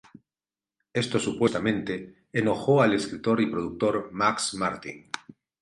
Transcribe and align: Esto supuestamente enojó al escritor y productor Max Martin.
Esto 0.93 1.19
supuestamente 1.19 2.23
enojó 2.33 2.81
al 2.81 2.95
escritor 2.95 3.39
y 3.39 3.45
productor 3.51 4.09
Max 4.11 4.55
Martin. 4.55 5.11